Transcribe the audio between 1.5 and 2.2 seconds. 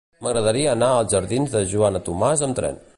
de Joana